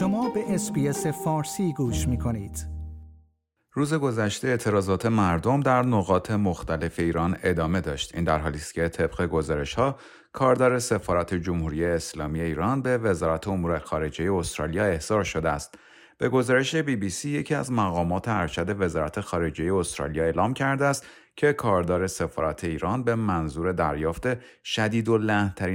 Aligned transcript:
شما 0.00 0.30
به 0.30 0.54
SBS 0.54 1.06
فارسی 1.06 1.72
گوش 1.72 2.08
می 2.08 2.18
کنید. 2.18 2.66
روز 3.72 3.94
گذشته 3.94 4.48
اعتراضات 4.48 5.06
مردم 5.06 5.60
در 5.60 5.82
نقاط 5.82 6.30
مختلف 6.30 6.98
ایران 6.98 7.36
ادامه 7.42 7.80
داشت. 7.80 8.14
این 8.14 8.24
در 8.24 8.38
حالی 8.38 8.58
است 8.58 8.74
که 8.74 8.88
طبق 8.88 9.26
گزارش 9.26 9.74
ها 9.74 9.96
کاردار 10.32 10.78
سفارت 10.78 11.34
جمهوری 11.34 11.84
اسلامی 11.84 12.40
ایران 12.40 12.82
به 12.82 12.98
وزارت 12.98 13.48
امور 13.48 13.78
خارجه 13.78 14.32
استرالیا 14.32 14.84
احضار 14.84 15.24
شده 15.24 15.50
است. 15.50 15.74
به 16.18 16.28
گزارش 16.28 16.74
بی 16.74 16.96
بی 16.96 17.10
سی 17.10 17.30
یکی 17.30 17.54
از 17.54 17.72
مقامات 17.72 18.28
ارشد 18.28 18.80
وزارت 18.80 19.20
خارجه 19.20 19.74
استرالیا 19.74 20.24
اعلام 20.24 20.54
کرده 20.54 20.84
است 20.84 21.06
که 21.36 21.52
کاردار 21.52 22.06
سفارت 22.06 22.64
ایران 22.64 23.04
به 23.04 23.14
منظور 23.14 23.72
دریافت 23.72 24.26
شدید 24.64 25.08
و 25.08 25.18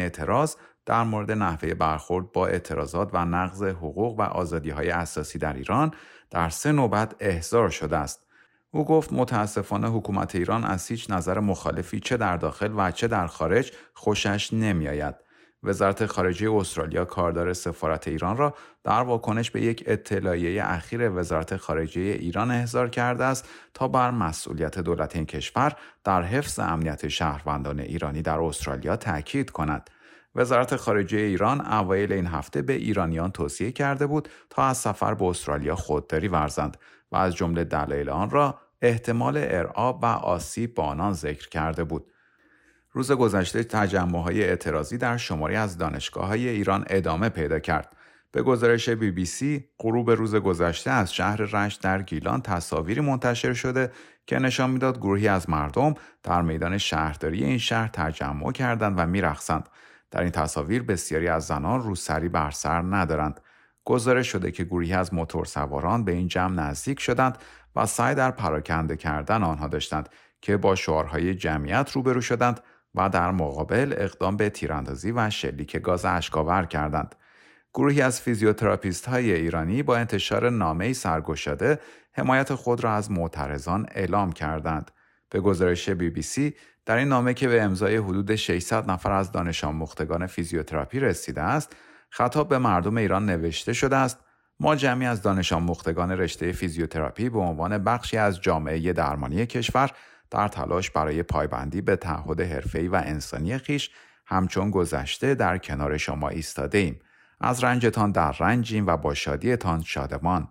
اعتراض 0.00 0.54
در 0.88 1.02
مورد 1.04 1.30
نحوه 1.30 1.74
برخورد 1.74 2.32
با 2.32 2.46
اعتراضات 2.46 3.10
و 3.12 3.24
نقض 3.24 3.62
حقوق 3.62 4.18
و 4.18 4.22
آزادی 4.22 4.70
های 4.70 4.90
اساسی 4.90 5.38
در 5.38 5.52
ایران 5.52 5.90
در 6.30 6.48
سه 6.48 6.72
نوبت 6.72 7.14
احضار 7.20 7.70
شده 7.70 7.96
است. 7.96 8.26
او 8.70 8.84
گفت 8.84 9.12
متاسفانه 9.12 9.88
حکومت 9.88 10.34
ایران 10.34 10.64
از 10.64 10.88
هیچ 10.88 11.10
نظر 11.10 11.40
مخالفی 11.40 12.00
چه 12.00 12.16
در 12.16 12.36
داخل 12.36 12.72
و 12.76 12.90
چه 12.90 13.08
در 13.08 13.26
خارج 13.26 13.72
خوشش 13.94 14.52
نمیآید. 14.52 15.14
وزارت 15.62 16.06
خارجه 16.06 16.52
استرالیا 16.52 17.04
کاردار 17.04 17.52
سفارت 17.52 18.08
ایران 18.08 18.36
را 18.36 18.54
در 18.84 19.02
واکنش 19.02 19.50
به 19.50 19.60
یک 19.60 19.84
اطلاعیه 19.86 20.64
اخیر 20.64 21.10
وزارت 21.10 21.56
خارجه 21.56 22.00
ایران 22.00 22.50
احضار 22.50 22.88
کرده 22.88 23.24
است 23.24 23.48
تا 23.74 23.88
بر 23.88 24.10
مسئولیت 24.10 24.78
دولت 24.78 25.16
این 25.16 25.26
کشور 25.26 25.72
در 26.04 26.22
حفظ 26.22 26.58
امنیت 26.58 27.08
شهروندان 27.08 27.80
ایرانی 27.80 28.22
در 28.22 28.38
استرالیا 28.38 28.96
تاکید 28.96 29.50
کند. 29.50 29.90
وزارت 30.34 30.76
خارجه 30.76 31.18
ایران 31.18 31.60
اوایل 31.60 32.12
این 32.12 32.26
هفته 32.26 32.62
به 32.62 32.72
ایرانیان 32.72 33.30
توصیه 33.30 33.72
کرده 33.72 34.06
بود 34.06 34.28
تا 34.50 34.64
از 34.64 34.78
سفر 34.78 35.14
به 35.14 35.24
استرالیا 35.24 35.74
خودداری 35.74 36.28
ورزند 36.28 36.76
و 37.12 37.16
از 37.16 37.34
جمله 37.34 37.64
دلایل 37.64 38.10
آن 38.10 38.30
را 38.30 38.58
احتمال 38.82 39.36
ارعاب 39.36 40.02
و 40.02 40.06
آسیب 40.06 40.74
با 40.74 40.82
آنان 40.82 41.12
ذکر 41.12 41.48
کرده 41.48 41.84
بود. 41.84 42.06
روز 42.92 43.12
گذشته 43.12 43.64
تجمع 43.64 44.22
های 44.22 44.44
اعتراضی 44.44 44.98
در 44.98 45.16
شماری 45.16 45.56
از 45.56 45.78
دانشگاه 45.78 46.26
های 46.26 46.48
ایران 46.48 46.84
ادامه 46.88 47.28
پیدا 47.28 47.58
کرد. 47.58 47.96
به 48.32 48.42
گزارش 48.42 48.88
بی 48.88 49.10
بی 49.10 49.24
سی، 49.24 49.68
غروب 49.78 50.10
روز 50.10 50.34
گذشته 50.34 50.90
از 50.90 51.14
شهر 51.14 51.36
رشت 51.36 51.82
در 51.82 52.02
گیلان 52.02 52.42
تصاویری 52.42 53.00
منتشر 53.00 53.52
شده 53.52 53.92
که 54.26 54.38
نشان 54.38 54.70
می‌داد 54.70 54.98
گروهی 54.98 55.28
از 55.28 55.50
مردم 55.50 55.94
در 56.22 56.42
میدان 56.42 56.78
شهرداری 56.78 57.44
این 57.44 57.58
شهر 57.58 57.88
تجمع 57.88 58.52
کردند 58.52 58.94
و 58.98 59.06
میرقصند. 59.06 59.68
در 60.10 60.22
این 60.22 60.30
تصاویر 60.30 60.82
بسیاری 60.82 61.28
از 61.28 61.46
زنان 61.46 61.82
روسری 61.82 62.28
بر 62.28 62.50
سر 62.50 62.82
ندارند. 62.82 63.40
گزارش 63.84 64.28
شده 64.28 64.50
که 64.50 64.64
گروهی 64.64 64.92
از 64.92 65.14
موتورسواران 65.14 66.04
به 66.04 66.12
این 66.12 66.28
جمع 66.28 66.54
نزدیک 66.54 67.00
شدند 67.00 67.38
و 67.76 67.86
سعی 67.86 68.14
در 68.14 68.30
پراکنده 68.30 68.96
کردن 68.96 69.42
آنها 69.42 69.68
داشتند 69.68 70.08
که 70.40 70.56
با 70.56 70.74
شعارهای 70.74 71.34
جمعیت 71.34 71.90
روبرو 71.92 72.20
شدند 72.20 72.60
و 72.94 73.08
در 73.08 73.30
مقابل 73.30 73.94
اقدام 73.98 74.36
به 74.36 74.50
تیراندازی 74.50 75.12
و 75.12 75.30
شلیک 75.30 75.76
گاز 75.76 76.04
اشک‌آور 76.04 76.66
کردند. 76.66 77.14
گروهی 77.74 78.02
از 78.02 78.20
فیزیوتراپیست 78.20 79.08
های 79.08 79.32
ایرانی 79.32 79.82
با 79.82 79.96
انتشار 79.96 80.50
نامه 80.50 80.92
سرگشاده 80.92 81.78
حمایت 82.12 82.54
خود 82.54 82.84
را 82.84 82.92
از 82.92 83.10
معترضان 83.10 83.86
اعلام 83.94 84.32
کردند. 84.32 84.90
به 85.30 85.40
گزارش 85.40 85.88
بی 85.88 86.10
بی 86.10 86.22
سی 86.22 86.54
در 86.86 86.96
این 86.96 87.08
نامه 87.08 87.34
که 87.34 87.48
به 87.48 87.62
امضای 87.62 87.96
حدود 87.96 88.34
600 88.34 88.90
نفر 88.90 89.12
از 89.12 89.32
دانش 89.32 89.64
آموختگان 89.64 90.26
فیزیوتراپی 90.26 91.00
رسیده 91.00 91.42
است، 91.42 91.76
خطاب 92.10 92.48
به 92.48 92.58
مردم 92.58 92.96
ایران 92.96 93.26
نوشته 93.26 93.72
شده 93.72 93.96
است 93.96 94.18
ما 94.60 94.76
جمعی 94.76 95.06
از 95.06 95.22
دانش 95.22 95.52
آموختگان 95.52 96.10
رشته 96.10 96.52
فیزیوتراپی 96.52 97.28
به 97.28 97.38
عنوان 97.38 97.78
بخشی 97.78 98.16
از 98.16 98.40
جامعه 98.40 98.92
درمانی 98.92 99.46
کشور 99.46 99.90
در 100.30 100.48
تلاش 100.48 100.90
برای 100.90 101.22
پایبندی 101.22 101.80
به 101.80 101.96
تعهد 101.96 102.40
حرفه‌ای 102.40 102.88
و 102.88 103.02
انسانی 103.04 103.58
خویش 103.58 103.90
همچون 104.26 104.70
گذشته 104.70 105.34
در 105.34 105.58
کنار 105.58 105.96
شما 105.96 106.28
ایستاده 106.28 106.78
ایم. 106.78 107.00
از 107.40 107.64
رنجتان 107.64 108.12
در 108.12 108.32
رنجیم 108.32 108.86
و 108.86 108.96
با 108.96 109.14
شادیتان 109.14 109.82
شادمان. 109.82 110.48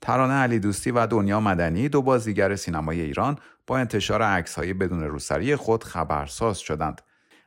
ترانه 0.00 0.34
علی 0.34 0.58
دوستی 0.58 0.90
و 0.90 1.06
دنیا 1.06 1.40
مدنی 1.40 1.88
دو 1.88 2.02
بازیگر 2.02 2.56
سینمای 2.56 3.00
ایران 3.00 3.38
با 3.66 3.78
انتشار 3.78 4.22
عکس‌های 4.22 4.72
بدون 4.72 5.02
روسری 5.02 5.56
خود 5.56 5.84
خبرساز 5.84 6.58
شدند. 6.58 7.02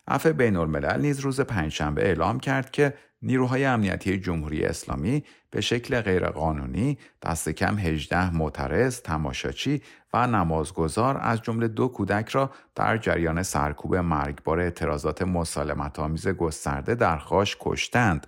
عفو 0.07 0.33
بین 0.33 0.55
الملل 0.55 1.01
نیز 1.01 1.19
روز 1.19 1.41
پنجشنبه 1.41 2.05
اعلام 2.05 2.39
کرد 2.39 2.71
که 2.71 2.93
نیروهای 3.21 3.65
امنیتی 3.65 4.19
جمهوری 4.19 4.65
اسلامی 4.65 5.23
به 5.51 5.61
شکل 5.61 6.01
غیرقانونی 6.01 6.97
دست 7.21 7.49
کم 7.49 7.77
18 7.77 8.35
معترض، 8.35 9.01
تماشاچی 9.01 9.81
و 10.13 10.27
نمازگزار 10.27 11.17
از 11.21 11.41
جمله 11.41 11.67
دو 11.67 11.87
کودک 11.87 12.29
را 12.29 12.51
در 12.75 12.97
جریان 12.97 13.43
سرکوب 13.43 13.95
مرگبار 13.95 14.59
اعتراضات 14.59 15.21
مسالمت 15.21 15.99
آمیز 15.99 16.27
گسترده 16.27 16.95
در 16.95 17.17
خاش 17.17 17.57
کشتند. 17.59 18.27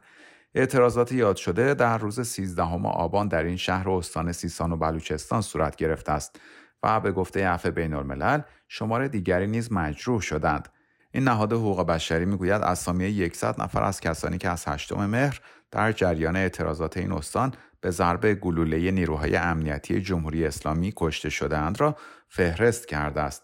اعتراضات 0.58 1.12
یاد 1.12 1.36
شده 1.36 1.74
در 1.74 1.98
روز 1.98 2.28
13 2.28 2.64
آبان 2.84 3.28
در 3.28 3.44
این 3.44 3.58
شهر 3.58 3.88
و 3.88 3.92
استان 3.92 4.32
سیستان 4.32 4.72
و 4.72 4.78
بلوچستان 4.78 5.42
صورت 5.42 5.76
گرفته 5.76 6.12
است 6.12 6.40
و 6.84 7.00
به 7.00 7.12
گفته 7.12 7.48
عفو 7.48 7.72
بین 7.72 7.94
الملل 7.94 8.42
شمار 8.68 9.08
دیگری 9.08 9.48
نیز 9.48 9.72
مجروح 9.72 10.22
شدند. 10.22 10.70
این 11.12 11.24
نهاد 11.24 11.54
حقوق 11.54 11.82
بشری 11.82 12.26
می‌گوید 12.26 12.62
اسامی 12.62 13.30
100 13.34 13.62
نفر 13.62 13.84
از 13.84 14.00
کسانی 14.00 14.38
که 14.38 14.50
از 14.50 14.68
8 14.68 14.94
مهر 14.94 15.42
در 15.72 15.92
جریان 15.92 16.36
اعتراضات 16.36 16.98
این 16.98 17.12
استان 17.12 17.54
به 17.82 17.92
ضرب 17.92 18.34
گلوله 18.34 18.92
نیروهای 18.92 19.36
امنیتی 19.36 20.02
جمهوری 20.02 20.46
اسلامی 20.46 20.94
کشته 20.96 21.30
شدهاند 21.30 21.82
را 21.82 21.96
فهرست 22.30 22.88
کرده 22.88 23.22
است. 23.22 23.44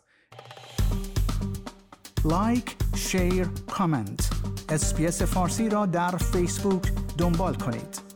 like، 2.25 2.75
share، 2.96 3.47
comment. 3.72 4.30
SBS 4.69 5.22
فارسی 5.22 5.70
را 5.70 5.86
در 5.86 6.18
فیسبوک 6.18 7.00
دنبال 7.22 7.56
کنید. 7.56 8.11